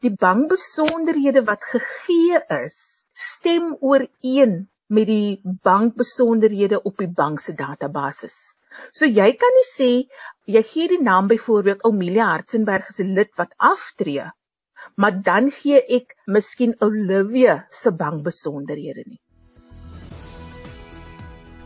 die 0.00 0.12
bankbesonderhede 0.16 1.42
wat 1.44 1.64
gegee 1.72 2.40
is 2.64 2.76
stem 3.12 3.74
ooreen 3.80 4.54
met 4.88 5.06
die 5.06 5.40
bankbesonderhede 5.62 6.82
op 6.82 6.96
die 6.98 7.10
bank 7.20 7.40
se 7.40 7.52
database. 7.54 8.30
So 8.96 9.04
jy 9.04 9.28
kan 9.36 9.56
nie 9.58 9.68
sê 9.68 9.90
jy 10.48 10.62
gee 10.72 10.88
die 10.94 11.02
naam 11.04 11.28
byvoorbeeld 11.28 11.84
Omilia 11.84 12.30
Hartzenberg 12.32 12.88
as 12.88 13.00
'n 13.00 13.14
lid 13.14 13.32
wat 13.36 13.52
aftree, 13.58 14.30
maar 14.96 15.22
dan 15.22 15.50
gee 15.50 15.82
ek 15.98 16.16
miskien 16.26 16.74
Olivia 16.80 17.66
se 17.70 17.92
bankbesonderhede 17.92 19.04
nie. 19.06 19.20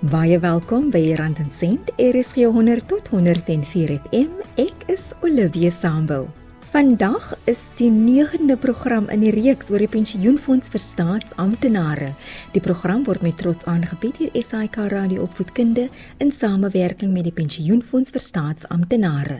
Baie 0.01 0.39
welkom 0.39 0.91
by 0.91 1.15
Rand 1.17 1.39
en 1.39 1.51
Sent 1.51 1.91
RSG 1.99 2.51
100 2.51 2.89
tot 2.89 3.09
104 3.09 4.01
FM. 4.01 4.33
Ek 4.57 4.89
is 4.89 5.13
Olivia 5.23 5.71
Sambul. 5.71 6.44
Vandag 6.75 7.37
is 7.47 7.61
die 7.79 7.87
9de 7.87 8.57
program 8.59 9.05
in 9.15 9.21
die 9.23 9.31
reeks 9.31 9.69
oor 9.71 9.79
die 9.79 9.91
pensioenfonds 9.93 10.67
vir 10.73 10.83
staatsamptenare. 10.83 12.09
Die 12.51 12.63
program 12.65 13.05
word 13.07 13.23
met 13.23 13.37
trots 13.39 13.69
aangebied 13.71 14.17
deur 14.19 14.41
SAK 14.43 14.79
Radio 14.91 15.23
Opvoedkunde 15.23 15.85
in 16.25 16.33
samewerking 16.35 17.13
met 17.15 17.29
die 17.29 17.33
Pensioenfonds 17.37 18.11
vir 18.11 18.25
staatsamptenare. 18.25 19.37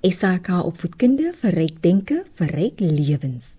SAK 0.00 0.48
Opvoedkunde 0.62 1.34
vir 1.42 1.56
ryk 1.60 1.82
denke, 1.84 2.22
vir 2.40 2.54
ryk 2.56 2.80
lewens. 2.80 3.50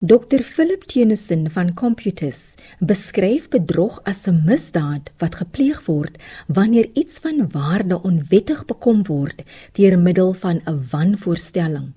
Dr 0.00 0.40
Philip 0.48 0.86
Tennyson 0.88 1.50
van 1.58 1.74
Computus 1.76 2.38
beskryf 2.80 3.50
bedrog 3.52 3.98
as 4.14 4.22
'n 4.32 4.40
misdaad 4.48 5.12
wat 5.20 5.36
gepleeg 5.42 5.82
word 5.90 6.16
wanneer 6.48 6.88
iets 6.94 7.20
van 7.26 7.44
waarde 7.58 8.00
onwettig 8.00 8.64
bekom 8.72 9.04
word 9.12 9.44
deur 9.76 9.98
middel 10.08 10.32
van 10.32 10.62
'n 10.64 10.80
wanvoorstelling. 10.94 11.92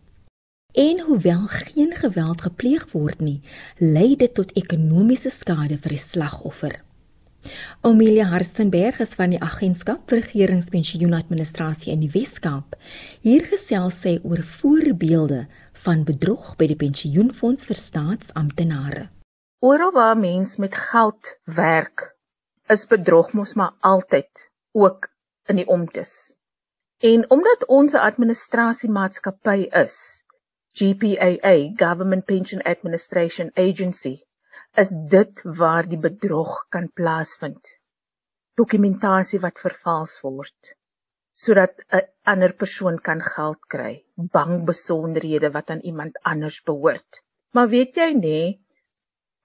En 0.77 0.99
hoewel 0.99 1.47
geen 1.47 1.95
geweld 1.95 2.41
gepleeg 2.41 2.83
word 2.91 3.19
nie, 3.19 3.39
lei 3.81 4.15
dit 4.15 4.33
tot 4.37 4.51
ekonomiese 4.59 5.31
skade 5.33 5.77
vir 5.81 5.95
die 5.95 6.01
slagoffer. 6.01 6.75
Amelia 7.81 8.27
Harstenberg 8.29 8.99
is 9.01 9.15
van 9.17 9.33
die 9.33 9.39
Agentskap 9.41 10.03
vir 10.11 10.21
Regeringspensioenadministrasie 10.21 11.95
in 11.95 12.03
die 12.05 12.11
Wes-Kaap. 12.13 12.77
Hier 13.25 13.47
gesels 13.49 13.97
sy 14.03 14.13
oor 14.21 14.43
voorbeelde 14.45 15.39
van 15.87 16.03
bedrog 16.05 16.53
by 16.61 16.69
die 16.69 16.77
pensioenfonds 16.85 17.65
vir 17.65 17.81
staatsamptenare. 17.81 19.07
Oral 19.65 19.95
waar 19.97 20.17
mens 20.21 20.59
met 20.61 20.77
geld 20.77 21.33
werk, 21.57 22.11
is 22.69 22.85
bedrog 22.85 23.33
mos 23.33 23.55
maar 23.57 23.73
altyd 23.81 24.45
ook 24.77 25.09
in 25.49 25.57
die 25.63 25.67
omtes. 25.79 26.35
En 27.01 27.25
omdat 27.33 27.65
ons 27.65 27.93
'n 27.93 28.05
administrasiemaatskappy 28.11 29.69
is, 29.81 30.16
GPAA, 30.77 31.55
Government 31.83 32.25
Pension 32.25 32.61
Administration 32.61 33.51
Agency, 33.55 34.15
is 34.77 34.91
dit 35.13 35.41
waar 35.59 35.87
die 35.89 35.97
bedrog 35.97 36.67
kan 36.69 36.91
plaasvind. 36.93 37.71
Dokumentasie 38.61 39.39
wat 39.41 39.61
vervals 39.63 40.19
word 40.25 40.75
sodat 41.37 41.81
'n 41.93 42.05
ander 42.33 42.53
persoon 42.61 42.95
kan 43.07 43.19
geld 43.21 43.59
kry, 43.73 43.91
bankbesonderhede 44.37 45.51
wat 45.57 45.69
aan 45.69 45.83
iemand 45.89 46.17
anders 46.31 46.57
behoort. 46.69 47.21
Maar 47.53 47.67
weet 47.73 47.99
jy 48.01 48.07
nê, 48.17 48.39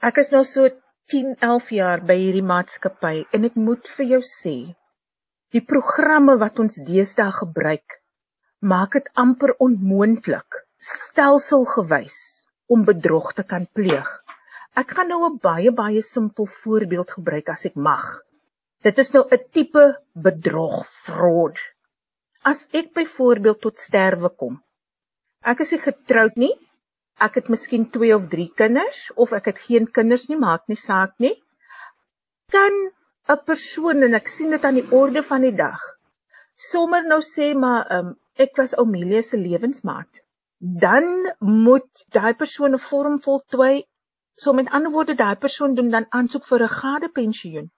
ek 0.08 0.20
is 0.22 0.30
nou 0.33 0.44
so 0.44 0.70
10, 1.12 1.36
11 1.48 1.69
jaar 1.78 2.00
by 2.11 2.17
hierdie 2.17 2.48
maatskappy 2.52 3.27
en 3.36 3.44
ek 3.48 3.61
moet 3.67 3.92
vir 3.96 4.06
jou 4.14 4.22
sê, 4.30 4.56
die 5.52 5.64
programme 5.74 6.39
wat 6.44 6.58
ons 6.64 6.80
deesdae 6.92 7.33
gebruik, 7.41 8.00
maak 8.72 8.96
dit 8.96 9.12
amper 9.27 9.52
onmoontlik 9.69 10.62
stelselgewys 10.83 12.16
om 12.75 12.84
bedrog 12.88 13.33
te 13.38 13.44
kan 13.52 13.66
pleeg. 13.78 14.08
Ek 14.80 14.94
gaan 14.97 15.08
nou 15.12 15.20
'n 15.28 15.39
baie 15.47 15.72
baie 15.80 16.02
simpel 16.02 16.47
voorbeeld 16.62 17.11
gebruik 17.16 17.48
as 17.55 17.64
ek 17.70 17.77
mag. 17.89 18.06
Dit 18.83 18.98
is 18.98 19.12
nou 19.14 19.22
'n 19.30 19.44
tipe 19.52 19.84
bedrog 20.27 20.83
fraud. 21.05 21.58
As 22.45 22.67
ek 22.73 22.92
byvoorbeeld 22.95 23.61
tot 23.61 23.79
sterwe 23.79 24.29
kom. 24.29 24.61
Ek 25.45 25.61
is 25.61 25.73
nie 25.73 25.80
getroud 25.80 26.36
nie. 26.36 26.55
Ek 27.20 27.35
het 27.35 27.48
miskien 27.48 27.90
2 27.90 28.14
of 28.17 28.29
3 28.29 28.51
kinders 28.56 29.11
of 29.17 29.33
ek 29.33 29.46
het 29.52 29.58
geen 29.58 29.86
kinders 29.86 30.29
nie, 30.29 30.39
maak 30.39 30.68
nie 30.68 30.77
saak 30.89 31.14
nie. 31.18 31.36
Kan 32.51 32.73
'n 33.29 33.45
persoon 33.46 34.02
en 34.02 34.14
ek 34.14 34.29
sien 34.29 34.51
dit 34.51 34.64
aan 34.64 34.80
die 34.80 34.90
orde 34.90 35.23
van 35.23 35.42
die 35.42 35.56
dag 35.56 35.80
sommer 36.70 37.02
nou 37.05 37.20
sê 37.27 37.52
maar 37.58 37.89
um, 37.96 38.12
ek 38.39 38.58
was 38.61 38.74
Omelia 38.79 39.23
se 39.23 39.39
lewensmaat 39.40 40.23
dan 40.62 41.34
moet 41.39 42.05
daai 42.14 42.34
persoon 42.39 42.74
'n 42.74 42.78
vorm 42.78 43.17
voltooi. 43.23 43.84
So 44.42 44.52
met 44.52 44.70
ander 44.70 44.92
woorde, 44.92 45.14
daai 45.14 45.36
persoon 45.36 45.74
doen 45.74 45.90
dan 45.90 46.06
aansoek 46.08 46.45
vir 46.46 46.62
'n 46.62 46.68
gadepensioen. 46.68 47.70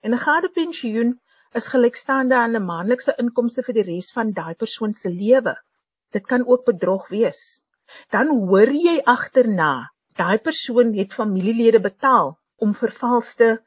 En 0.00 0.12
'n 0.12 0.24
gadepensioen 0.26 1.20
is 1.52 1.68
gelykstaande 1.72 2.34
aan 2.34 2.56
'n 2.56 2.64
maandelikse 2.64 3.14
inkomste 3.18 3.62
vir 3.62 3.74
die 3.74 3.84
res 3.90 4.12
van 4.12 4.32
daai 4.32 4.54
persoon 4.54 4.94
se 4.94 5.10
lewe. 5.10 5.54
Dit 6.10 6.24
kan 6.26 6.46
ook 6.46 6.64
bedrog 6.64 7.08
wees. 7.08 7.62
Dan 8.10 8.28
hoor 8.28 8.72
jy 8.72 9.02
agterna, 9.04 9.92
daai 10.16 10.38
persoon 10.38 10.94
het 10.94 11.12
familielede 11.12 11.80
betaal 11.80 12.38
om 12.56 12.74
vervalste 12.74 13.62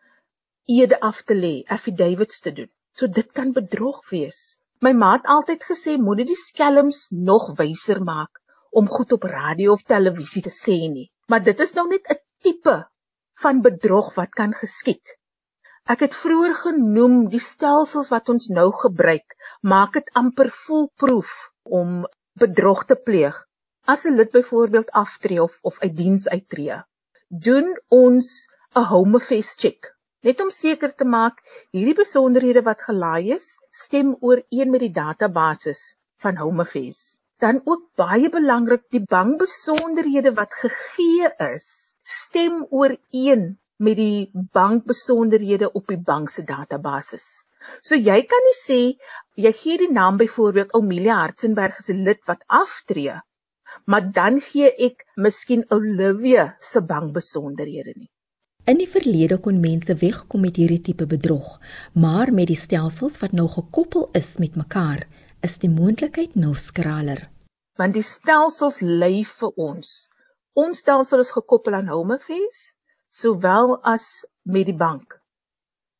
ede 0.66 1.00
af 1.00 1.22
te 1.22 1.36
lê, 1.36 1.64
affidavits 1.68 2.40
te 2.40 2.52
doen. 2.52 2.72
So 2.94 3.08
dit 3.08 3.32
kan 3.32 3.54
bedrog 3.54 4.10
wees. 4.10 4.58
My 4.80 4.94
ma 4.94 5.12
het 5.12 5.26
altyd 5.26 5.64
gesê 5.64 5.98
moenie 5.98 6.26
die 6.26 6.44
skelms 6.48 7.08
nog 7.10 7.54
wyser 7.58 8.02
maak 8.04 8.42
om 8.78 8.90
goed 8.96 9.14
op 9.16 9.24
radio 9.26 9.72
of 9.74 9.82
televisie 9.90 10.44
te 10.46 10.54
sê 10.54 10.76
nie. 10.94 11.08
Maar 11.32 11.42
dit 11.46 11.64
is 11.66 11.74
nou 11.78 11.88
net 11.90 12.06
'n 12.14 12.20
tipe 12.46 12.76
van 13.44 13.62
bedrog 13.68 14.14
wat 14.20 14.36
kan 14.40 14.54
geskied. 14.60 15.16
Ek 15.94 16.04
het 16.06 16.16
vroeër 16.22 16.54
genoem 16.62 17.16
die 17.34 17.42
stelsels 17.42 18.12
wat 18.14 18.30
ons 18.30 18.48
nou 18.60 18.70
gebruik, 18.84 19.36
maak 19.62 19.94
dit 19.94 20.10
amper 20.22 20.50
foolproof 20.50 21.34
om 21.64 22.06
bedrog 22.44 22.86
te 22.86 22.96
pleeg. 23.10 23.36
As 23.86 24.06
'n 24.06 24.18
lid 24.20 24.32
byvoorbeeld 24.32 24.92
aftree 24.92 25.42
of 25.42 25.60
of 25.62 25.80
uit 25.80 25.96
diens 25.98 26.28
uittreë, 26.28 26.84
doen 27.30 27.78
ons 27.90 28.48
'n 28.76 28.90
home 28.94 29.20
face 29.20 29.56
check 29.58 29.94
net 30.22 30.42
om 30.42 30.50
seker 30.52 30.92
te 30.96 31.06
maak 31.06 31.42
hierdie 31.72 31.98
besonderhede 32.04 32.62
wat 32.62 32.82
gelaai 32.82 33.34
is, 33.34 33.46
stem 33.72 34.18
ooreen 34.20 34.72
met 34.72 34.82
die 34.86 34.96
database 35.04 35.74
van 36.22 36.38
home 36.38 36.66
face 36.66 37.17
dan 37.44 37.62
ook 37.66 37.84
baie 38.02 38.30
belangrik 38.34 38.84
die 38.94 39.04
bankbesonderhede 39.14 40.34
wat 40.40 40.54
gegee 40.62 41.30
is 41.54 41.68
stem 42.08 42.66
ooreen 42.70 43.58
met 43.78 43.98
die 44.00 44.30
bankbesonderhede 44.54 45.72
op 45.72 45.88
die 45.88 46.02
bank 46.10 46.30
se 46.34 46.44
database. 46.44 47.20
So 47.82 47.96
jy 47.96 48.18
kan 48.32 48.46
nie 48.48 48.58
sê 48.58 48.80
jy 49.46 49.52
gee 49.62 49.78
die 49.84 49.92
naam 49.94 50.18
byvoorbeeld 50.22 50.74
Omilia 50.80 51.18
Hartzenberg 51.22 51.82
'n 51.90 52.04
lid 52.10 52.22
wat 52.26 52.46
aftree, 52.48 53.18
maar 53.86 54.12
dan 54.20 54.40
gee 54.50 54.72
ek 54.90 55.06
miskien 55.16 55.66
Olivia 55.70 56.56
se 56.62 56.82
bankbesonderhede 56.82 57.94
nie. 57.96 58.10
In 58.66 58.78
die 58.78 58.90
verlede 58.94 59.38
kon 59.38 59.60
mense 59.64 59.96
wegkom 59.96 60.42
met 60.42 60.58
hierdie 60.60 60.82
tipe 60.82 61.06
bedrog, 61.06 61.60
maar 61.94 62.34
met 62.34 62.48
die 62.48 62.62
stelsels 62.66 63.20
wat 63.22 63.32
nou 63.32 63.48
gekoppel 63.48 64.10
is 64.14 64.38
met 64.38 64.56
mekaar, 64.56 65.06
is 65.46 65.60
die 65.62 65.70
moontlikheid 65.70 66.36
nou 66.36 66.54
skraler. 66.58 67.28
Want 67.78 67.94
die 67.98 68.06
stelsels 68.06 68.80
lê 68.82 69.22
vir 69.28 69.52
ons. 69.70 70.08
Ons 70.58 70.82
stelsel 70.82 71.22
is 71.22 71.34
gekoppel 71.36 71.78
aan 71.78 71.92
Home 71.94 72.18
Affairs 72.18 72.72
sowel 73.14 73.78
as 73.86 74.26
met 74.44 74.66
die 74.70 74.78
bank. 74.78 75.20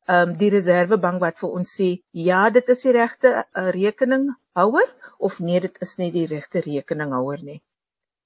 Ehm 0.08 0.32
um, 0.32 0.34
die 0.40 0.50
Reservebank 0.50 1.20
wat 1.22 1.38
vir 1.38 1.54
ons 1.60 1.76
sê 1.78 1.88
ja, 2.26 2.48
dit 2.50 2.68
is 2.74 2.82
die 2.86 2.94
regte 2.96 3.32
uh, 3.38 3.68
rekeninghouer 3.76 4.90
of 5.18 5.38
nee, 5.38 5.60
dit 5.60 5.78
is 5.86 5.96
nie 6.00 6.10
die 6.14 6.26
regte 6.26 6.64
rekeninghouer 6.64 7.44
nie. 7.44 7.60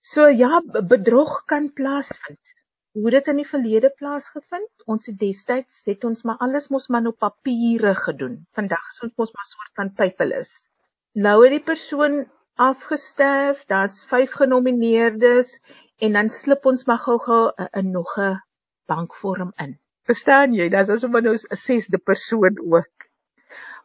So 0.00 0.28
ja, 0.28 0.62
bedrog 0.94 1.42
kan 1.46 1.70
plaasvind. 1.76 2.56
Hoe 2.96 3.10
dit 3.10 3.28
in 3.32 3.40
die 3.40 3.48
verlede 3.48 3.92
plaasgevind? 3.98 4.84
Ons 4.86 5.08
het 5.10 5.18
destyds 5.20 5.84
het 5.88 6.04
ons 6.04 6.24
maar 6.28 6.40
alles 6.44 6.68
mos 6.70 6.88
maar 6.88 7.06
op 7.08 7.18
papiere 7.18 7.94
gedoen. 8.06 8.42
Vandag 8.56 8.92
is 8.92 9.02
ons 9.08 9.16
mos 9.16 9.32
maar 9.36 9.48
soort 9.48 9.74
van 9.80 9.94
paperless 9.96 10.60
nou 11.12 11.42
het 11.44 11.52
die 11.52 11.64
persoon 11.64 12.24
afgesterf, 12.56 13.64
daar's 13.66 14.04
5 14.08 14.32
genomineerdes 14.40 15.58
en 15.98 16.12
dan 16.12 16.28
slip 16.28 16.66
ons 16.66 16.84
maar 16.86 16.98
gou-gou 16.98 17.52
'n 17.58 17.90
nog 17.90 18.16
'n 18.18 18.40
bankvorm 18.86 19.52
in. 19.56 19.78
Verstaan 20.04 20.54
jy? 20.54 20.68
Dis 20.68 20.88
asof 20.88 21.10
nou 21.10 21.34
'n 21.34 21.56
sesde 21.56 21.98
persoon 21.98 22.58
ook. 22.72 23.08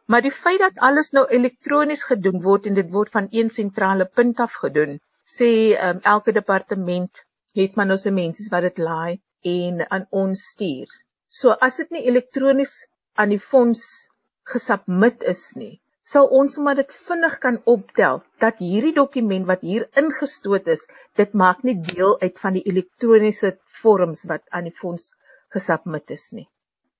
Maar 0.06 0.22
die 0.22 0.32
feit 0.32 0.58
dat 0.58 0.78
alles 0.78 1.10
nou 1.10 1.26
elektronies 1.26 2.04
gedoen 2.04 2.42
word 2.42 2.66
en 2.66 2.74
dit 2.74 2.90
word 2.90 3.10
van 3.10 3.26
een 3.30 3.50
sentrale 3.50 4.06
punt 4.06 4.38
af 4.40 4.52
gedoen, 4.52 5.00
sê 5.24 5.76
um, 5.88 5.98
elke 6.00 6.32
departement 6.32 7.24
het 7.52 7.74
maar 7.76 7.86
nou 7.86 7.98
se 7.98 8.10
mense 8.10 8.48
wat 8.50 8.62
dit 8.62 8.78
laai 8.78 9.20
en 9.40 9.90
aan 9.90 10.06
ons 10.10 10.46
stuur. 10.54 10.88
So 11.28 11.50
as 11.50 11.76
dit 11.76 11.90
nie 11.90 12.06
elektronies 12.08 12.88
aan 13.14 13.28
die 13.28 13.42
fonds 13.50 14.08
gesubmit 14.48 15.22
is 15.22 15.52
nie, 15.60 15.80
sal 16.12 16.28
ons 16.40 16.56
maar 16.64 16.78
dit 16.80 16.92
vinnig 17.06 17.34
kan 17.44 17.58
optel 17.72 18.22
dat 18.44 18.60
hierdie 18.64 18.94
dokument 18.96 19.48
wat 19.50 19.64
hier 19.70 19.88
ingestoot 20.02 20.68
is, 20.74 20.86
dit 21.20 21.34
maak 21.42 21.64
nie 21.68 21.76
deel 21.90 22.14
uit 22.22 22.38
van 22.44 22.56
die 22.56 22.64
elektroniese 22.72 23.56
vorms 23.82 24.24
wat 24.30 24.44
aan 24.48 24.70
die 24.70 24.76
fonds 24.82 25.10
gesubmit 25.56 26.14
is 26.16 26.30
nie. 26.38 26.46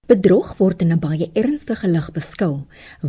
Bedrog 0.09 0.55
word 0.59 0.83
in 0.85 0.93
'n 0.93 1.01
baie 1.01 1.31
ernstige 1.43 1.89
lig 1.95 2.07
beskou, 2.19 2.53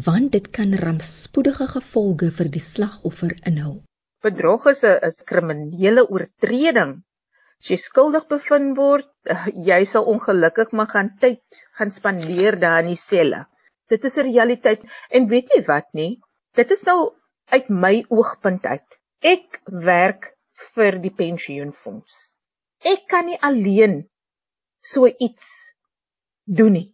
want 0.08 0.32
dit 0.38 0.48
kan 0.58 0.74
rampspoedige 0.86 1.68
gevolge 1.76 2.32
vir 2.40 2.50
die 2.56 2.64
slagoffer 2.64 3.36
inhou. 3.52 3.76
Bedrog 4.24 4.66
is 4.72 4.84
'n 4.84 5.14
kriminele 5.32 6.04
oortreding. 6.10 6.92
As 7.62 7.70
jy 7.72 7.78
skuldig 7.78 8.28
bevind 8.28 8.76
word, 8.78 9.08
jy 9.70 9.86
sal 9.86 10.06
ongelukkig 10.14 10.72
maar 10.72 10.92
gaan 10.96 11.12
tyd 11.20 11.64
gaan 11.80 11.92
spandeer 11.92 12.60
daar 12.60 12.84
in 12.84 12.92
die 12.96 13.02
selle. 13.04 13.46
Dit 13.90 14.04
is 14.06 14.18
'n 14.18 14.28
realiteit 14.32 14.84
en 15.10 15.28
weet 15.28 15.50
jy 15.54 15.62
wat 15.66 15.88
nie? 15.94 16.20
Dit 16.54 16.72
is 16.72 16.84
nou 16.84 17.14
uit 17.50 17.70
my 17.70 18.06
oogpunt 18.10 18.66
uit. 18.66 19.00
Ek 19.22 19.62
werk 19.66 20.34
vir 20.76 21.00
die 21.02 21.14
pensioenfonds. 21.22 22.14
Ek 22.86 23.08
kan 23.08 23.26
nie 23.26 23.40
alleen 23.42 24.10
so 24.82 25.08
iets 25.08 25.74
doen 26.46 26.72
nie. 26.78 26.90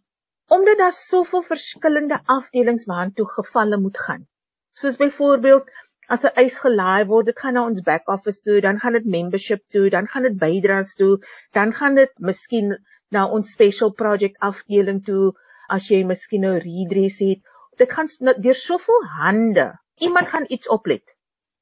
Omdat 0.48 0.78
daar 0.78 0.92
soveel 0.92 1.42
verskillende 1.42 2.20
afdelings 2.24 2.86
waartoe 2.86 3.26
gevalle 3.34 3.78
moet 3.80 3.98
gaan. 3.98 4.26
Soos 4.72 4.96
byvoorbeeld 4.96 5.70
as 6.08 6.24
'n 6.24 6.34
eis 6.42 6.58
gelaai 6.64 7.04
word, 7.06 7.26
dit 7.26 7.38
gaan 7.38 7.54
na 7.54 7.64
ons 7.66 7.82
back 7.82 8.08
office 8.08 8.40
toe, 8.40 8.60
dan 8.60 8.78
gaan 8.78 8.92
dit 8.92 9.04
membership 9.04 9.62
toe, 9.68 9.88
dan 9.90 10.06
gaan 10.06 10.22
dit 10.22 10.36
bydraes 10.38 10.94
toe, 10.94 11.18
dan 11.52 11.72
gaan 11.72 11.94
dit 11.94 12.12
miskien 12.18 12.76
na 13.10 13.26
ons 13.26 13.50
special 13.50 13.92
project 13.92 14.38
afdeling 14.38 15.04
toe 15.04 15.34
as 15.68 15.88
jy 15.90 16.02
miskien 16.04 16.46
nou 16.46 16.54
redress 16.62 17.20
het. 17.24 17.42
Dit 17.80 17.92
gaan 17.92 18.08
deur 18.42 18.54
soveel 18.54 19.04
hande. 19.18 19.72
Iemand 20.00 20.28
gaan 20.28 20.46
iets 20.48 20.68
oplet. 20.68 21.14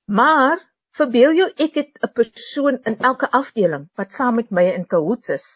Maar 0.06 0.62
verbeel 0.98 1.32
jou 1.34 1.48
ek 1.56 1.74
het 1.80 1.92
'n 2.02 2.12
persoon 2.14 2.78
in 2.90 2.98
elke 2.98 3.30
afdeling 3.30 3.88
wat 3.94 4.12
saam 4.12 4.34
met 4.34 4.50
my 4.50 4.64
in 4.74 4.86
cahoots 4.86 5.28
is. 5.28 5.46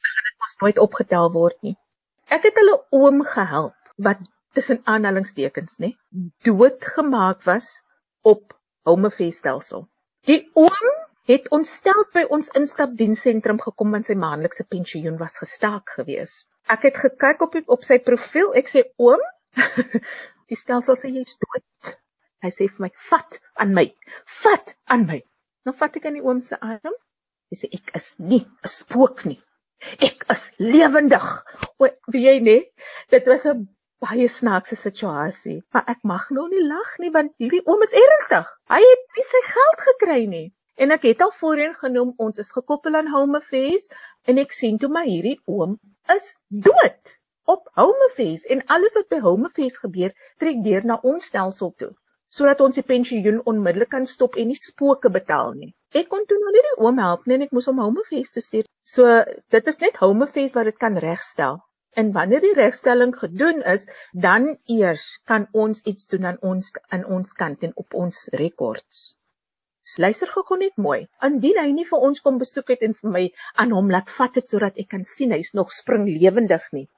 Dit 0.00 0.36
mos 0.40 0.54
nooit 0.60 0.78
opgetel 0.78 1.32
word 1.32 1.62
nie. 1.62 1.76
Ek 2.28 2.42
het 2.42 2.54
hulle 2.54 2.78
oom 2.90 3.22
gehelp 3.22 3.92
wat 3.96 4.18
tussen 4.52 4.80
aanhalingstekens 4.84 5.78
nê 5.78 5.92
dood 6.48 6.84
gemaak 6.96 7.42
was 7.44 7.68
op 8.22 8.56
homefestelsel. 8.88 9.88
Die 10.26 10.50
oom 10.54 10.88
het 11.30 11.48
ontstel 11.50 12.04
by 12.14 12.24
ons 12.36 12.48
instapdiensentrum 12.58 13.60
gekom 13.60 13.94
want 13.96 14.08
sy 14.08 14.14
maandelikse 14.14 14.64
pensioen 14.64 15.18
was 15.22 15.38
gestaak 15.42 15.90
geweest. 15.98 16.46
Ek 16.74 16.82
het 16.88 16.96
gekyk 16.98 17.42
op 17.46 17.56
op 17.76 17.84
sy 17.86 17.98
profiel. 18.02 18.52
Ek 18.58 18.70
sê 18.72 18.82
oom, 18.98 19.22
die 20.50 20.58
stelsel 20.58 20.98
sê 20.98 21.12
jy's 21.14 21.36
dood. 21.42 21.92
Hy 22.44 22.50
sê 22.54 22.66
vir 22.68 22.86
my, 22.86 22.90
"Vat 23.10 23.38
aan 23.62 23.74
my. 23.74 23.86
Vat 24.42 24.74
aan 24.90 25.06
my." 25.06 25.20
Nou 25.66 25.74
vat 25.78 25.96
ek 25.98 26.04
aan 26.06 26.18
die 26.18 26.24
oom 26.26 26.42
se 26.46 26.58
arm. 26.58 26.96
Hy 27.50 27.56
sê 27.60 27.70
ek 27.78 27.94
is 27.98 28.08
nie 28.18 28.42
'n 28.42 28.72
spook 28.78 29.24
nie. 29.30 29.38
Ek 30.08 30.26
is 30.34 30.50
lewendig. 30.58 31.26
O, 31.78 31.88
weet 32.12 32.22
jy 32.26 32.36
nie? 32.50 32.62
Dit 33.14 33.26
was 33.30 33.46
'n 33.46 33.66
baie 34.02 34.28
snaakse 34.28 34.76
situasie, 34.76 35.62
maar 35.72 35.84
ek 35.94 36.02
mag 36.02 36.30
nou 36.30 36.48
nie 36.48 36.62
lag 36.66 36.98
nie 36.98 37.10
want 37.10 37.32
hierdie 37.38 37.62
oom 37.64 37.82
is 37.86 37.94
ernstig. 38.04 38.46
Hy 38.74 38.82
het 38.90 39.04
nie 39.16 39.26
sy 39.30 39.42
geld 39.54 39.82
gekry 39.88 40.22
nie. 40.26 40.46
En 40.76 40.90
ek 40.90 41.06
het 41.08 41.22
al 41.24 41.32
voorheen 41.40 41.74
genoem 41.74 42.14
ons 42.18 42.38
is 42.38 42.52
gekoppel 42.52 42.98
aan 42.98 43.12
Home 43.14 43.38
Affairs 43.38 43.88
en 44.28 44.38
ek 44.38 44.52
sien 44.52 44.78
toe 44.78 44.90
maar 44.92 45.08
hierdie 45.08 45.38
oom 45.46 45.78
is 46.14 46.32
dood 46.48 47.14
op 47.44 47.68
Home 47.74 48.08
Affairs 48.10 48.46
en 48.54 48.64
alles 48.66 48.94
wat 48.98 49.08
by 49.12 49.20
Home 49.24 49.50
Affairs 49.50 49.78
gebeur 49.82 50.14
trek 50.42 50.62
deur 50.64 50.84
na 50.84 51.00
ons 51.02 51.30
stelsel 51.32 51.72
toe 51.82 51.92
sodat 52.36 52.60
ons 52.64 52.74
die 52.78 52.84
pensioen 52.86 53.38
onmiddellik 53.50 53.92
kan 53.94 54.06
stop 54.10 54.36
en 54.40 54.48
nie 54.50 54.58
spooke 54.58 55.10
betaal 55.14 55.52
nie. 55.54 55.70
Ek 55.94 56.08
kon 56.12 56.24
toe 56.28 56.38
nou 56.40 56.52
nie 56.54 56.64
die 56.66 56.74
oom 56.82 56.98
help 57.02 57.26
nie 57.26 57.36
en 57.38 57.46
ek 57.46 57.54
moes 57.56 57.68
hom 57.70 57.78
Home 57.82 58.02
Affairs 58.02 58.32
toe 58.34 58.42
stuur. 58.44 58.66
So 58.94 59.20
dit 59.54 59.70
is 59.72 59.80
net 59.84 60.00
Home 60.02 60.26
Affairs 60.26 60.56
wat 60.58 60.68
dit 60.70 60.78
kan 60.82 60.98
regstel. 61.06 61.60
En 61.96 62.10
wanneer 62.12 62.42
die 62.44 62.56
regstelling 62.58 63.14
gedoen 63.16 63.62
is, 63.74 63.86
dan 64.12 64.50
eers 64.68 65.06
kan 65.30 65.46
ons 65.56 65.80
iets 65.88 66.10
doen 66.12 66.26
aan 66.32 66.40
ons 66.44 66.74
aan 66.92 67.06
ons 67.18 67.32
kant 67.38 67.62
en 67.64 67.72
op 67.82 67.94
ons 67.94 68.26
rekords. 68.42 69.06
Luister 69.98 70.28
gou 70.34 70.56
net 70.58 70.76
mooi. 70.84 71.06
Indien 71.26 71.58
hy 71.62 71.68
nie 71.74 71.84
vir 71.88 72.04
ons 72.08 72.22
kom 72.24 72.38
besoek 72.42 72.72
het 72.74 72.80
en 72.86 72.94
vir 73.00 73.10
my 73.16 73.24
aan 73.62 73.74
hom 73.76 73.90
laat 73.94 74.08
vat 74.16 74.38
het 74.40 74.48
sodat 74.52 74.80
ek 74.82 74.88
kan 74.94 75.04
sien 75.10 75.34
hy's 75.36 75.52
nog 75.58 75.70
spring 75.74 76.08
lewendig 76.08 76.64
nie. 76.78 76.88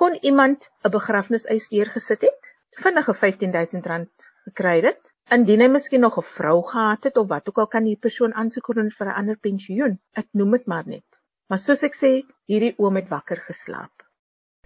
Kon 0.00 0.16
iemand 0.30 0.64
'n 0.84 0.92
begrafniseis 0.94 1.68
deurgesit 1.74 2.24
het? 2.28 2.52
Vinnige 2.84 3.14
R15000 3.14 4.30
gekry 4.48 4.80
het? 4.88 5.12
Indien 5.36 5.60
hy 5.60 5.68
miskien 5.74 6.00
nog 6.00 6.16
'n 6.18 6.28
vrou 6.30 6.62
gehad 6.72 7.04
het 7.04 7.16
of 7.16 7.28
wat 7.28 7.48
ook 7.48 7.58
al 7.58 7.68
kan 7.74 7.84
die 7.84 8.00
persoon 8.06 8.34
aansoek 8.34 8.74
doen 8.74 8.90
vir 8.90 9.06
'n 9.06 9.18
ander 9.20 9.38
pensioen. 9.48 10.00
Ek 10.12 10.28
noem 10.32 10.56
dit 10.58 10.66
maar 10.66 10.86
net. 10.86 11.20
Maar 11.48 11.58
soos 11.58 11.82
ek 11.82 11.94
sê, 11.94 12.12
hierdie 12.46 12.74
oom 12.78 12.96
het 12.96 13.08
wakker 13.08 13.44
geslaap. 13.46 14.01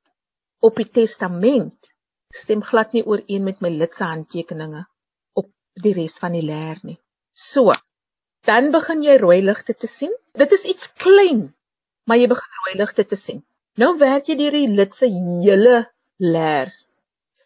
op 0.60 0.76
die 0.76 0.90
testament 0.90 1.92
stem 2.30 2.64
glad 2.64 2.94
nie 2.94 3.04
ooreen 3.06 3.44
met 3.44 3.60
my 3.62 3.70
lid 3.70 3.96
se 3.96 4.04
handtekeninge 4.04 4.86
op 5.34 5.52
die 5.84 5.94
res 5.94 6.18
van 6.24 6.32
die 6.32 6.48
leer 6.48 6.80
nie. 6.84 7.00
So, 7.34 7.74
dan 8.48 8.72
begin 8.72 9.04
jy 9.06 9.18
rooi 9.22 9.42
ligte 9.42 9.74
te 9.74 9.88
sien. 9.88 10.14
Dit 10.38 10.52
is 10.52 10.64
iets 10.64 10.92
klein, 10.94 11.54
maar 12.08 12.18
jy 12.18 12.28
begin 12.32 12.62
rooi 12.66 12.78
ligte 12.82 13.06
te 13.06 13.16
sien. 13.16 13.44
Nou 13.78 13.98
werk 13.98 14.28
jy 14.28 14.38
deur 14.40 14.56
die 14.58 14.70
lid 14.70 14.96
se 14.96 15.08
hele 15.08 15.86
leer. 16.20 16.72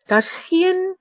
Daar's 0.09 0.29
geen 0.49 0.95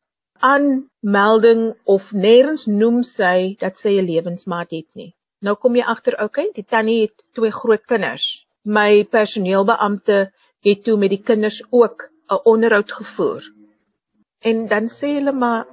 aanmelding 0.45 1.75
of 1.85 2.11
nêrens 2.13 2.67
noem 2.67 3.03
sy 3.09 3.57
dat 3.61 3.79
sy 3.81 3.97
'n 4.01 4.09
lewensmaat 4.09 4.71
het 4.71 4.89
nie. 4.95 5.15
Nou 5.41 5.55
kom 5.57 5.77
jy 5.77 5.85
agter, 5.85 6.17
okay, 6.25 6.51
die 6.55 6.65
tannie 6.65 7.01
het 7.03 7.25
twee 7.37 7.53
groot 7.53 7.85
kinders. 7.87 8.47
My 8.65 9.05
personeelbeampte 9.05 10.33
het 10.65 10.85
toe 10.85 10.97
met 10.97 11.11
die 11.11 11.23
kinders 11.23 11.63
ook 11.71 12.11
'n 12.31 12.41
onderhoud 12.45 12.93
gevoer. 12.93 13.43
En 14.41 14.67
dan 14.67 14.89
sê 14.89 15.15
hulle 15.17 15.33
maar 15.33 15.67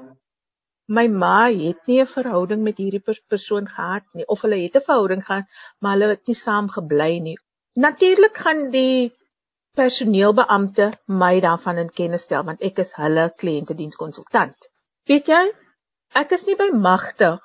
my 0.87 1.07
ma 1.07 1.49
het 1.49 1.87
nie 1.87 2.01
'n 2.01 2.13
verhouding 2.13 2.63
met 2.63 2.77
hierdie 2.77 3.03
persoon 3.27 3.67
gehad 3.67 4.03
nie 4.13 4.25
of 4.27 4.41
hulle 4.41 4.59
het 4.63 4.75
'n 4.75 4.87
verhouding 4.87 5.25
gehad, 5.25 5.45
maar 5.79 5.93
hulle 5.93 6.07
het 6.07 6.27
nie 6.27 6.35
saam 6.35 6.69
gebly 6.69 7.19
nie. 7.19 7.37
Natuurlik 7.75 8.37
gaan 8.37 8.69
die 8.69 9.13
personeelbeampte 9.75 10.91
my 11.05 11.39
daarvan 11.39 11.77
in 11.77 11.91
kennis 11.99 12.21
stel 12.27 12.43
want 12.43 12.61
ek 12.61 12.79
is 12.83 12.93
hulle 12.93 13.29
kliëntedienskonsultant. 13.43 14.67
Weet 15.07 15.27
jy, 15.27 15.43
ek 16.15 16.31
is 16.31 16.45
nie 16.45 16.55
by 16.55 16.69
magte 16.75 17.39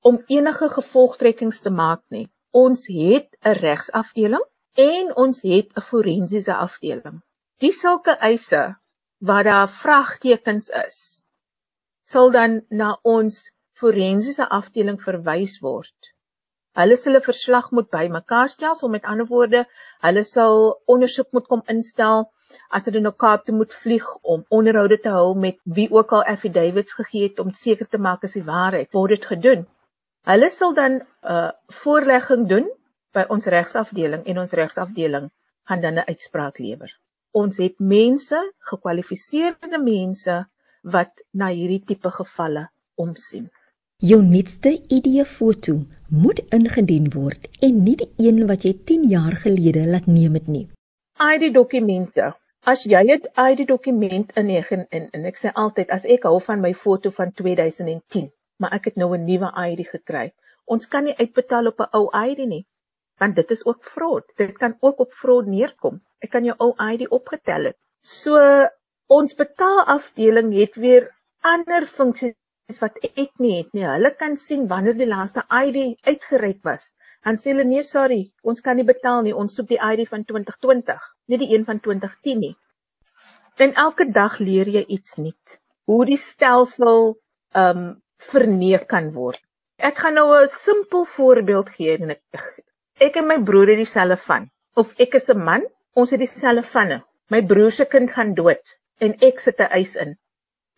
om 0.00 0.22
enige 0.28 0.68
gevolgtrekkings 0.68 1.60
te 1.60 1.70
maak 1.70 2.02
nie. 2.10 2.28
Ons 2.52 2.86
het 2.86 3.36
'n 3.44 3.58
regsafdeling 3.60 4.44
en 4.74 5.16
ons 5.16 5.42
het 5.42 5.76
'n 5.76 5.80
forensiese 5.80 6.54
afdeling. 6.54 7.20
Die 7.60 7.72
sulke 7.72 8.16
eise 8.30 8.76
waar 9.18 9.44
daar 9.44 9.68
vraagtekens 9.68 10.68
is, 10.68 11.17
sal 12.12 12.30
dan 12.36 12.60
na 12.82 12.92
ons 13.16 13.40
forensiese 13.80 14.46
afdeling 14.58 14.98
verwys 15.02 15.58
word. 15.64 16.12
Hulle 16.78 16.96
sal 17.02 17.16
'n 17.18 17.26
verslag 17.26 17.70
moet 17.76 17.88
bymekaar 17.94 18.48
stel, 18.54 18.74
so 18.78 18.88
met 18.88 19.08
ander 19.12 19.26
woorde, 19.34 19.64
hulle 20.06 20.24
sal 20.24 20.58
ondersoek 20.94 21.32
moet 21.36 21.48
kom 21.52 21.62
instel 21.74 22.28
as 22.76 22.86
hulle 22.88 23.00
na 23.04 23.12
Kaap 23.24 23.44
toe 23.44 23.54
moet 23.60 23.74
vlieg 23.82 24.06
om 24.34 24.44
onderhoude 24.58 24.98
te 25.06 25.12
hou 25.16 25.34
met 25.46 25.58
wie 25.78 25.88
ook 25.98 26.12
al 26.18 26.24
affidavits 26.34 26.96
gegee 27.00 27.26
het 27.28 27.42
om 27.44 27.52
seker 27.64 27.88
te 27.88 28.00
maak 28.06 28.24
as 28.28 28.36
die 28.38 28.46
waarheid 28.46 28.92
word 28.98 29.16
dit 29.16 29.26
gedoen. 29.32 29.66
Hulle 30.30 30.50
sal 30.50 30.74
dan 30.80 31.00
'n 31.00 31.02
uh, 31.34 31.50
voorlegging 31.82 32.48
doen 32.52 32.70
by 33.16 33.24
ons 33.34 33.50
regsafdeling 33.56 34.24
en 34.24 34.38
ons 34.44 34.56
regsafdeling 34.62 35.30
gaan 35.68 35.84
dan 35.84 35.98
'n 35.98 36.08
uitspraak 36.12 36.58
lewer. 36.58 36.90
Ons 37.32 37.56
het 37.64 37.76
mense, 37.78 38.38
gekwalifiseerde 38.70 39.78
mense 39.82 40.44
wat 40.82 41.22
na 41.32 41.48
hierdie 41.48 41.84
tipe 41.84 42.10
gevalle 42.10 42.68
omsien. 42.96 43.48
Jou 43.98 44.22
nuutste 44.22 44.70
ID-foto 44.96 45.72
moet 46.08 46.40
ingedien 46.54 47.08
word 47.14 47.48
en 47.66 47.80
nie 47.84 47.96
die 47.96 48.10
een 48.26 48.46
wat 48.46 48.64
jy 48.64 48.74
10 48.90 49.08
jaar 49.10 49.36
gelede 49.44 49.86
laat 49.86 50.06
neem 50.06 50.34
het 50.38 50.46
nie. 50.48 50.68
ID-dokumente. 51.18 52.32
As 52.62 52.84
jy 52.84 53.02
'n 53.14 53.26
ID-dokument 53.50 54.32
inneem 54.36 54.86
in 54.90 55.08
en 55.12 55.24
ek 55.24 55.38
sê 55.42 55.50
altyd 55.54 55.90
as 55.90 56.04
ek 56.04 56.22
hou 56.30 56.40
van 56.40 56.60
my 56.60 56.74
foto 56.74 57.10
van 57.10 57.32
2010, 57.32 58.30
maar 58.58 58.72
ek 58.72 58.84
het 58.84 58.96
nou 58.96 59.16
'n 59.16 59.24
nuwe 59.24 59.50
ID 59.66 59.86
gekry. 59.88 60.32
Ons 60.64 60.86
kan 60.86 61.04
nie 61.04 61.16
uitbetaal 61.16 61.66
op 61.66 61.80
'n 61.80 61.88
ou 61.98 62.06
ID 62.30 62.46
nie, 62.46 62.66
want 63.18 63.36
dit 63.36 63.50
is 63.50 63.66
ook 63.66 63.84
fraud. 63.84 64.24
Dit 64.36 64.58
kan 64.58 64.76
ook 64.80 64.98
op 65.00 65.12
fraud 65.12 65.46
neerkom. 65.46 66.00
Ek 66.18 66.30
kan 66.30 66.44
jou 66.44 66.54
ou 66.58 66.74
ID 66.92 67.08
opgetel 67.08 67.64
het. 67.64 67.76
So 68.00 68.38
ons 69.08 69.34
betaalafdeling 69.34 70.50
het 70.52 70.74
weer 70.76 71.08
ander 71.40 71.86
funksies 71.88 72.80
wat 72.82 72.96
ek 73.08 73.30
nie 73.40 73.54
het 73.56 73.70
nie. 73.72 73.86
Hulle 73.88 74.10
kan 74.20 74.36
sien 74.36 74.66
wanneer 74.68 74.96
die 74.98 75.08
laaste 75.08 75.44
ID 75.48 75.78
uitgereik 76.04 76.60
was. 76.68 76.90
Dan 77.24 77.38
sê 77.40 77.54
hulle 77.54 77.64
nee, 77.64 77.82
sorry, 77.82 78.20
ons 78.44 78.60
kan 78.64 78.76
nie 78.76 78.86
betaal 78.88 79.22
nie. 79.24 79.32
Ons 79.32 79.56
soek 79.56 79.70
die 79.70 79.80
ID 79.80 80.04
van 80.10 80.26
2020, 80.28 81.06
nie 81.32 81.38
die 81.40 81.48
een 81.54 81.64
van 81.64 81.80
2010 81.80 82.42
nie. 82.44 82.54
En 83.56 83.72
elke 83.80 84.06
dag 84.12 84.38
leer 84.44 84.68
jy 84.70 84.84
iets 84.98 85.16
nuut. 85.18 85.56
Hoe 85.88 86.04
die 86.06 86.20
stelsel 86.20 87.16
um 87.56 87.82
verneek 88.28 88.84
kan 88.90 89.08
word. 89.14 89.40
Ek 89.78 89.98
gaan 90.02 90.18
nou 90.18 90.28
'n 90.36 90.48
simpel 90.52 91.06
voorbeeld 91.16 91.70
gee 91.70 91.96
en 91.96 92.10
ek 92.10 92.22
ek 93.06 93.16
en 93.16 93.26
my 93.26 93.38
broer 93.40 93.72
het 93.72 93.80
dieselfde 93.80 94.18
van. 94.26 94.50
Of 94.76 94.92
ek 94.98 95.14
is 95.14 95.30
'n 95.30 95.38
man, 95.38 95.64
ons 95.94 96.10
het 96.10 96.20
dieselfde 96.20 96.62
vanne. 96.62 97.02
My 97.30 97.40
broer 97.42 97.72
se 97.72 97.84
kind 97.84 98.10
gaan 98.10 98.34
dood 98.34 98.78
en 99.06 99.14
ek 99.28 99.40
sit 99.40 99.60
'n 99.60 99.72
eis 99.78 99.96
in. 100.04 100.16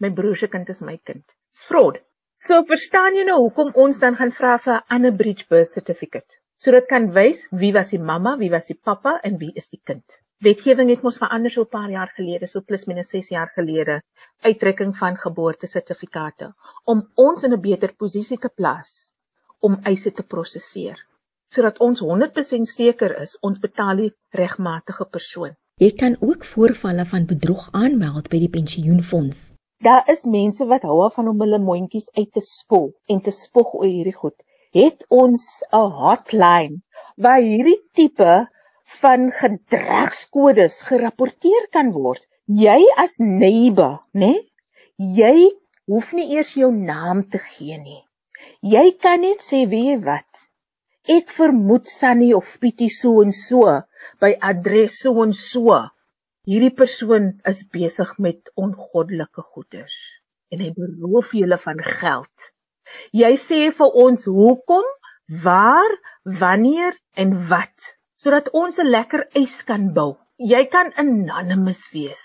My 0.01 0.11
broer 0.19 0.37
se 0.37 0.49
kind 0.49 0.69
is 0.75 0.81
my 0.81 0.97
kind 1.11 1.25
fraud. 1.69 1.99
So 2.45 2.63
verstaan 2.69 3.17
jy 3.19 3.25
nou 3.29 3.39
hoekom 3.43 3.73
ons 3.85 3.99
dan 4.05 4.17
gaan 4.17 4.33
vra 4.39 4.57
vir 4.65 4.75
'n 4.75 4.97
ander 4.97 5.13
bridge 5.23 5.47
birth 5.51 5.73
certificate. 5.77 6.39
So 6.59 6.73
dit 6.77 6.87
kan 6.89 7.11
wys 7.19 7.47
wie 7.63 7.73
was 7.73 7.91
die 7.91 8.03
mamma, 8.11 8.37
wie 8.37 8.51
was 8.51 8.67
die 8.67 8.79
pappa 8.89 9.19
en 9.23 9.39
wie 9.39 9.53
is 9.55 9.69
die 9.69 9.81
kind. 9.85 10.17
Wetgewing 10.41 10.89
het 10.89 11.03
mos 11.03 11.19
verander 11.19 11.51
so 11.51 11.63
'n 11.63 11.75
paar 11.77 11.91
jaar 11.91 12.13
gelede, 12.17 12.49
so 12.49 12.61
plus 12.61 12.87
minus 12.87 13.11
6 13.11 13.29
jaar 13.29 13.51
gelede, 13.55 14.01
uitdrukking 14.43 14.97
van 14.97 15.17
geboortesertifikate 15.17 16.55
om 16.85 17.09
ons 17.15 17.45
in 17.45 17.53
'n 17.53 17.61
beter 17.61 17.95
posisie 17.95 18.39
te 18.39 18.49
plaas 18.49 19.13
om 19.61 19.81
eise 19.85 20.11
te 20.13 20.23
prosesseer 20.23 21.07
sodat 21.55 21.81
ons 21.83 22.01
100% 22.01 22.69
seker 22.69 23.17
is 23.23 23.37
ons 23.43 23.59
betaal 23.59 23.97
die 24.05 24.13
regmatige 24.41 25.07
persoon. 25.17 25.57
Jy 25.81 25.95
kan 25.97 26.15
ook 26.21 26.43
voorvalle 26.45 27.05
van 27.09 27.23
bedrog 27.25 27.63
aanmeld 27.73 28.27
by 28.29 28.39
die 28.43 28.51
pensioenfonds. 28.53 29.39
Daar 29.81 30.05
is 30.13 30.27
mense 30.29 30.67
wat 30.69 30.83
hou 30.85 30.99
af 31.07 31.17
om 31.23 31.41
hulle 31.41 31.59
mondjies 31.69 32.11
uit 32.19 32.29
te 32.37 32.43
spoel 32.45 32.91
en 33.09 33.23
te 33.25 33.33
spog 33.33 33.71
oor 33.79 33.89
hierdie 33.89 34.17
goed. 34.17 34.37
Het 34.77 35.07
ons 35.09 35.47
'n 35.79 35.95
hotline 36.03 36.83
waar 37.17 37.41
hierdie 37.41 37.79
tipe 37.97 38.35
van 39.01 39.31
gedragskodes 39.39 40.77
gerapporteer 40.91 41.71
kan 41.73 41.93
word? 41.97 42.21
Jy 42.45 42.81
as 42.97 43.17
neighbor, 43.17 44.05
né? 44.13 44.35
Jy 44.99 45.49
hoef 45.89 46.13
nie 46.13 46.29
eers 46.37 46.53
jou 46.61 46.71
naam 46.73 47.25
te 47.25 47.39
gee 47.39 47.81
nie. 47.81 48.03
Jy 48.61 48.87
kan 49.01 49.25
net 49.25 49.41
sê 49.41 49.65
wie 49.65 49.87
jy 49.89 49.99
wat. 50.05 50.50
Ek 51.09 51.31
vermoed 51.33 51.89
Sunny 51.89 52.35
of 52.37 52.49
Pietie 52.61 52.91
so 52.93 53.23
en 53.23 53.33
so 53.33 53.65
by 54.21 54.35
adres 54.45 55.01
so 55.01 55.23
en 55.23 55.33
so 55.33 55.79
hierdie 56.49 56.75
persoon 56.77 57.31
is 57.49 57.63
besig 57.73 58.11
met 58.19 58.51
ongoddelike 58.57 59.45
goeders 59.53 59.97
en 60.53 60.61
hy 60.61 60.71
beroof 60.77 61.33
julle 61.39 61.57
van 61.63 61.81
geld. 62.01 62.51
Jy 63.15 63.33
sê 63.39 63.61
vir 63.79 63.97
ons 64.05 64.27
hoekom, 64.27 64.87
waar, 65.45 65.93
wanneer 66.43 66.97
en 67.17 67.37
wat 67.49 67.95
sodat 68.21 68.51
ons 68.53 68.79
'n 68.79 68.91
lekker 68.93 69.23
eis 69.41 69.63
kan 69.65 69.93
bou. 69.97 70.19
Jy 70.37 70.67
kan 70.73 70.93
anonymous 71.01 71.85
wees. 71.95 72.25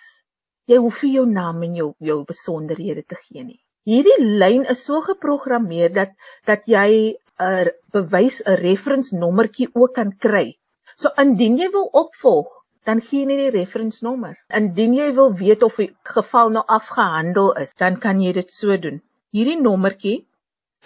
Jy 0.67 0.77
hoef 0.84 1.03
nie 1.03 1.13
jou 1.15 1.25
naam 1.25 1.63
en 1.63 1.75
jou 1.75 1.94
jou 2.00 2.24
besonderhede 2.25 3.03
te 3.08 3.15
gee 3.15 3.44
nie. 3.44 3.62
Hierdie 3.86 4.20
lyn 4.20 4.65
is 4.65 4.84
so 4.84 5.01
geprogrammeer 5.01 5.94
dat 5.94 6.12
dat 6.46 6.67
jy 6.67 7.15
'n 7.39 7.72
bewys 7.94 8.42
'n 8.46 8.62
reference 8.62 9.18
nommertjie 9.24 9.70
ook 9.74 9.94
kan 9.96 10.12
kry. 10.25 10.48
So 10.96 11.10
indien 11.24 11.58
jy 11.58 11.70
wil 11.72 11.89
opvolg, 12.01 12.65
dan 12.86 13.01
gee 13.01 13.20
jy 13.20 13.25
net 13.30 13.39
die 13.42 13.54
reference 13.58 14.06
nommer. 14.06 14.36
Indien 14.60 14.94
jy 14.94 15.10
wil 15.18 15.32
weet 15.42 15.62
of 15.68 15.75
die 15.82 15.92
geval 16.15 16.48
nou 16.56 16.65
afgehandel 16.77 17.50
is, 17.63 17.72
dan 17.74 18.00
kan 18.00 18.22
jy 18.22 18.32
dit 18.38 18.51
so 18.51 18.77
doen. 18.77 19.01
Hierdie 19.36 19.62
nommertjie 19.62 20.27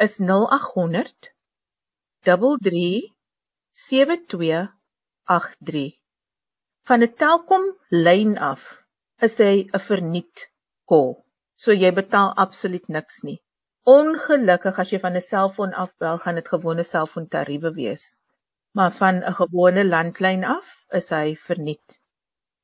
is 0.06 0.14
0800 0.20 1.30
33 2.26 3.14
7283. 3.88 5.94
Van 6.88 7.00
'n 7.04 7.14
Telkom 7.22 7.66
lyn 7.90 8.38
af 8.52 8.62
is 9.28 9.36
hy 9.38 9.56
'n 9.68 9.80
verniet 9.90 10.38
kol. 10.90 11.10
So 11.56 11.70
jy 11.72 11.92
betaal 12.02 12.30
absoluut 12.46 12.88
niks 12.88 13.16
nie. 13.24 13.40
Ongelukkig 13.84 14.80
as 14.80 14.92
jy 14.92 15.00
van 15.00 15.16
'n 15.16 15.22
selfoon 15.22 15.74
afbel, 15.74 16.18
gaan 16.18 16.36
dit 16.36 16.48
gewone 16.48 16.84
selfoontariewe 16.84 17.74
wees 17.74 18.20
maar 18.72 18.94
van 18.94 19.16
'n 19.16 19.34
gewone 19.34 19.84
landlyn 19.86 20.44
af 20.44 20.68
is 21.00 21.10
hy 21.10 21.36
verniet. 21.48 22.00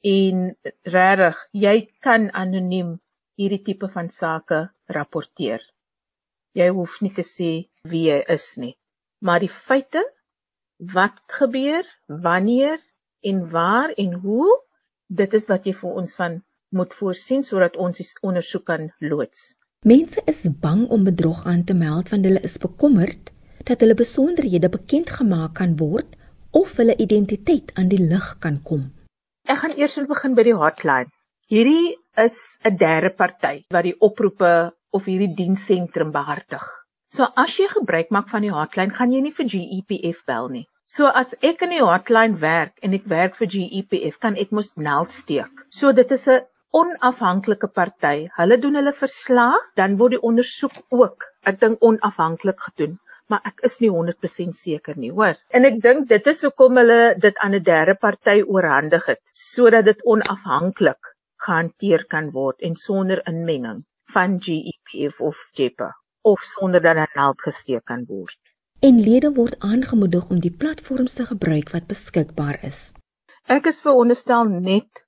En 0.02 0.58
regtig, 0.96 1.38
jy 1.52 1.78
kan 2.00 2.32
anoniem 2.32 2.92
hierdie 3.40 3.64
tipe 3.68 3.88
van 3.96 4.10
sake 4.10 4.60
rapporteer. 4.86 5.62
Jy 6.60 6.68
hoef 6.78 7.02
nie 7.02 7.14
te 7.14 7.26
sê 7.36 7.52
wie 7.92 8.04
jy 8.12 8.20
is 8.38 8.48
nie, 8.58 8.76
maar 9.20 9.40
die 9.40 9.56
feite 9.68 10.04
wat 10.94 11.18
gebeur, 11.40 11.86
wanneer 12.08 12.80
en 13.22 13.50
waar 13.50 13.90
en 13.90 14.14
hoe, 14.14 14.52
dit 15.08 15.34
is 15.34 15.48
wat 15.48 15.66
jy 15.66 15.74
vir 15.74 15.92
ons 16.02 16.16
van 16.16 16.44
moet 16.70 16.94
voorsien 16.94 17.44
sodat 17.44 17.76
ons 17.76 17.98
die 17.98 18.08
ondersoek 18.22 18.66
kan 18.66 18.92
loods. 19.00 19.54
Mense 19.86 20.22
is 20.26 20.40
bang 20.62 20.88
om 20.90 21.04
bedrog 21.06 21.44
aan 21.46 21.60
te 21.64 21.74
meld 21.78 22.08
want 22.10 22.26
hulle 22.26 22.40
is 22.48 22.56
bekommerd 22.62 23.28
dat 23.70 23.84
hulle 23.84 23.94
besonderhede 24.00 24.70
bekend 24.76 25.12
gemaak 25.18 25.52
kan 25.60 25.76
word 25.82 26.16
of 26.62 26.72
hulle 26.82 26.96
identiteit 27.06 27.70
aan 27.78 27.92
die 27.92 28.00
lig 28.02 28.26
kan 28.46 28.58
kom. 28.70 28.88
Ek 29.46 29.60
gaan 29.62 29.76
eers 29.78 30.00
begin 30.10 30.34
by 30.40 30.46
die 30.48 30.56
hotline. 30.58 31.14
Hierdie 31.54 31.94
is 32.24 32.40
'n 32.66 32.80
derde 32.82 33.12
party 33.20 33.54
wat 33.78 33.86
die 33.86 33.94
oproepe 34.10 34.74
of 34.90 35.06
hierdie 35.06 35.36
dienssentrum 35.38 36.10
behartig. 36.18 36.66
So 37.14 37.30
as 37.46 37.60
jy 37.60 37.70
gebruik 37.76 38.10
maak 38.10 38.34
van 38.34 38.42
die 38.42 38.56
hotline, 38.58 38.90
gaan 38.90 39.14
jy 39.14 39.22
nie 39.22 39.36
vir 39.38 39.52
GEPF 39.54 40.26
bel 40.26 40.50
nie. 40.50 40.66
So 40.90 41.06
as 41.06 41.38
ek 41.44 41.62
in 41.62 41.78
die 41.78 41.86
hotline 41.86 42.42
werk 42.42 42.82
en 42.82 42.98
ek 42.98 43.06
werk 43.06 43.38
vir 43.38 43.54
GEPF, 43.54 44.18
kan 44.18 44.34
ek 44.34 44.50
mos 44.50 44.74
meld 44.76 45.14
steek. 45.14 45.66
So 45.70 45.92
dit 45.92 46.12
is 46.12 46.28
'n 46.28 46.42
onafhanklike 46.82 47.72
party. 47.80 48.28
Hulle 48.38 48.60
doen 48.60 48.76
hulle 48.80 48.94
verslag, 48.94 49.72
dan 49.80 49.98
word 50.02 50.18
die 50.18 50.24
ondersoek 50.30 50.78
ook, 50.90 51.28
ek 51.52 51.60
dink 51.64 51.84
onafhanklik 51.92 52.62
gedoen 52.70 53.00
maar 53.32 53.42
ek 53.50 53.64
is 53.68 53.80
nie 53.82 53.90
100% 53.90 54.58
seker 54.58 54.98
nie, 55.02 55.12
hoor. 55.12 55.38
En 55.50 55.66
ek 55.66 55.80
dink 55.82 56.08
dit 56.12 56.28
is 56.32 56.44
hoekom 56.46 56.78
hulle 56.82 57.16
dit 57.22 57.38
aan 57.42 57.56
'n 57.58 57.64
derde 57.70 57.96
party 58.06 58.42
oorhandig 58.42 59.06
het, 59.12 59.22
sodat 59.34 59.86
dit 59.90 60.04
onafhanklik 60.06 61.14
gehanteer 61.46 62.06
kan 62.14 62.32
word 62.32 62.62
en 62.62 62.76
sonder 62.76 63.22
inmenging 63.32 63.84
van 64.14 64.38
GEPF 64.48 65.22
of 65.22 65.38
JEPA 65.54 65.90
of 66.22 66.42
sonder 66.42 66.82
dat 66.82 66.96
daar 66.96 67.14
geld 67.14 67.42
gesteek 67.42 67.86
kan 67.86 68.06
word. 68.06 68.38
En 68.82 69.02
lede 69.02 69.32
word 69.34 69.60
aangemoedig 69.60 70.30
om 70.30 70.40
die 70.40 70.54
platforms 70.64 71.14
te 71.14 71.26
gebruik 71.26 71.72
wat 71.74 71.88
beskikbaar 71.88 72.60
is. 72.62 72.94
Ek 73.48 73.66
is 73.66 73.82
veronderstel 73.82 74.50
net 74.50 75.05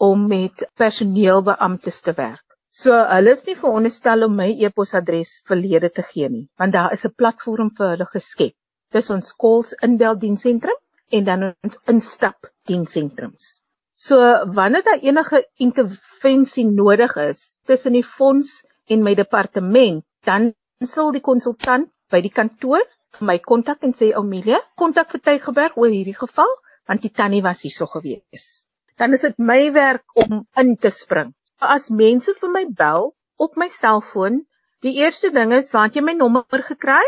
om 0.00 0.26
met 0.28 0.64
personeelbeamptes 0.80 2.00
te 2.06 2.14
werk. 2.16 2.44
So 2.72 2.94
hulle 3.12 3.34
is 3.36 3.42
nie 3.46 3.56
veronderstel 3.58 4.24
om 4.24 4.36
my 4.38 4.48
e-posadres 4.64 5.32
verlede 5.48 5.90
te 5.92 6.04
gee 6.12 6.28
nie, 6.32 6.46
want 6.58 6.72
daar 6.76 6.92
is 6.96 7.04
'n 7.04 7.16
platform 7.22 7.70
vir 7.78 7.88
hulle 7.94 8.06
geskep. 8.12 8.54
Dis 8.92 9.10
ons 9.10 9.32
calls 9.42 9.74
inbel 9.86 10.16
diensentrum 10.18 10.78
en 11.10 11.24
dan 11.24 11.42
ons 11.50 11.78
instap 11.94 12.48
diensentrums. 12.66 13.60
So 13.96 14.16
wanneer 14.56 14.82
daar 14.82 15.02
enige 15.02 15.44
intervensie 15.56 16.66
nodig 16.66 17.16
is 17.16 17.58
tussen 17.66 17.92
die 17.92 18.06
fonds 18.16 18.64
en 18.86 19.02
my 19.02 19.14
departement, 19.14 20.04
dan 20.24 20.54
sal 20.80 21.12
die 21.12 21.20
konsultant 21.20 21.90
by 22.10 22.20
die 22.20 22.32
kantoor 22.32 22.86
my 23.18 23.38
kontak 23.38 23.82
en 23.82 23.92
sê 23.92 24.12
Amelia, 24.14 24.60
kontak 24.76 25.10
vir 25.10 25.20
Tygerberg 25.20 25.76
oor 25.76 25.90
hierdie 25.90 26.16
geval 26.16 26.50
want 26.86 27.02
die 27.02 27.12
tannie 27.12 27.42
was 27.42 27.62
hierso 27.62 27.86
gewees. 27.86 28.64
Dan 29.00 29.16
is 29.16 29.22
dit 29.24 29.38
my 29.38 29.72
werk 29.72 30.04
om 30.22 30.42
in 30.60 30.74
te 30.76 30.90
spring. 30.92 31.30
As 31.76 31.88
mense 32.00 32.34
vir 32.40 32.50
my 32.56 32.66
bel 32.80 33.06
op 33.40 33.56
my 33.62 33.68
selfoon, 33.72 34.42
die 34.84 34.92
eerste 35.00 35.30
ding 35.36 35.54
is, 35.56 35.70
"Want 35.72 35.96
jy 35.96 36.02
my 36.04 36.14
nommer 36.18 36.62
gekry?" 36.66 37.00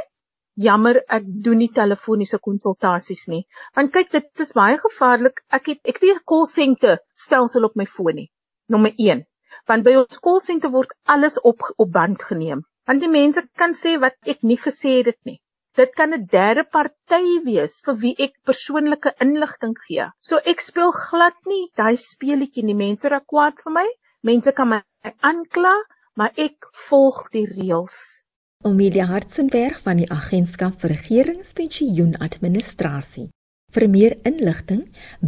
Jammer, 0.67 1.03
ek 1.09 1.27
doen 1.45 1.59
nie 1.59 1.69
telefoniese 1.73 2.39
konsultasies 2.39 3.27
nie. 3.29 3.43
Want 3.77 3.93
kyk, 3.93 4.11
dit 4.11 4.41
is 4.45 4.53
baie 4.53 4.79
gevaarlik. 4.79 5.45
Ek 5.59 5.69
het 5.73 5.81
ek 5.93 6.01
het 6.01 6.17
'n 6.17 6.25
call 6.33 6.47
center 6.47 6.99
stelsel 7.15 7.65
op 7.65 7.77
my 7.77 7.87
foon 7.87 8.15
nie. 8.15 8.31
Nommer 8.69 8.93
1. 8.97 9.25
Want 9.69 9.85
by 9.85 9.95
ons 9.97 10.19
call 10.19 10.41
center 10.41 10.71
word 10.71 10.97
alles 11.05 11.41
op 11.41 11.61
op 11.77 11.93
band 11.93 12.23
geneem. 12.23 12.65
Want 12.87 13.01
die 13.01 13.09
mense 13.09 13.49
kan 13.55 13.73
sê 13.75 13.99
wat 14.01 14.17
ek 14.25 14.43
nie 14.43 14.57
gesê 14.57 14.97
het 14.99 15.05
dit 15.13 15.21
nie. 15.25 15.41
Dit 15.75 15.95
kan 15.97 16.13
'n 16.13 16.27
derde 16.29 16.65
party 16.77 17.41
wees 17.45 17.75
vir 17.85 17.95
wie 18.01 18.15
ek 18.25 18.33
persoonlike 18.49 19.11
inligting 19.25 19.77
gee. 19.87 20.07
So 20.21 20.37
ek 20.53 20.61
speel 20.61 20.93
glad 20.93 21.37
nie 21.53 21.67
daai 21.81 21.97
speletjie 21.97 22.65
nie. 22.65 22.75
Mense 22.75 23.09
raak 23.09 23.27
kwaad 23.33 23.55
vir 23.65 23.73
my. 23.79 23.89
Mense 24.23 24.53
kan 24.53 24.69
my 24.69 24.83
aankla, 25.31 25.75
maar 26.15 26.33
ek 26.37 26.67
volg 26.89 27.31
die 27.33 27.47
reëls. 27.55 27.97
Omelia 28.69 29.05
Hartzenberg 29.11 29.81
van 29.87 29.97
die 29.97 30.11
Agentskap 30.19 30.75
vir 30.83 30.91
Regeringspensioenadministrasie. 30.93 33.29
Vir 33.73 33.85
meer 33.89 34.15
inligting, 34.29 34.83